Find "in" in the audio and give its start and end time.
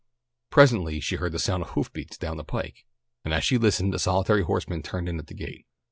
5.07-5.19